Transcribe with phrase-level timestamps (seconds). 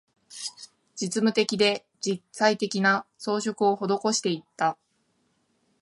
[0.95, 4.75] 実務的で、実際的な、装飾を施していった